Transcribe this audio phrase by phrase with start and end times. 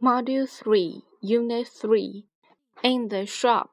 [0.00, 2.24] Module 3, Unit 3
[2.82, 3.68] In the Shop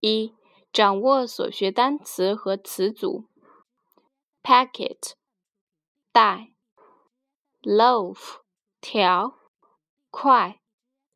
[0.00, 0.34] 一、
[0.72, 3.24] 掌握所学单词和词组。
[4.42, 5.12] Packet
[6.12, 6.52] 袋，
[7.62, 8.36] loaf
[8.80, 9.38] 条，
[10.10, 10.60] 块，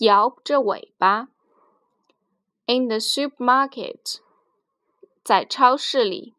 [0.00, 1.28] 摇着尾巴，
[2.66, 4.20] in the supermarket，
[5.24, 6.34] 在超市里，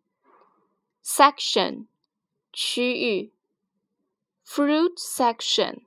[1.03, 1.87] section，
[2.53, 3.33] 区域，
[4.45, 5.85] fruit section，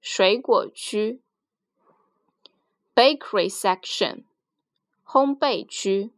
[0.00, 1.20] 水果区，
[2.94, 4.24] bakery section，
[5.04, 6.12] 烘焙区。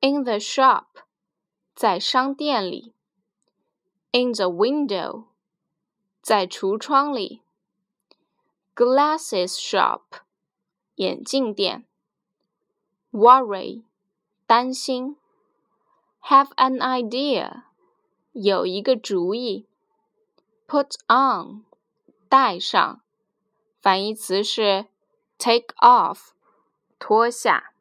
[0.00, 0.84] in the shop，
[1.74, 2.92] 在商店里；
[4.12, 5.24] in the window，
[6.20, 7.40] 在橱窗里；
[8.74, 10.02] glasses shop，
[10.96, 11.84] 眼镜店；
[13.10, 13.84] worry，
[14.46, 15.16] 担心；
[16.22, 17.62] have an idea，
[18.32, 19.66] 有一个主意；
[20.68, 21.64] put on，
[22.28, 23.00] 戴上。
[23.80, 24.86] 反义词是
[25.38, 26.30] take off，
[26.98, 27.72] 脱下。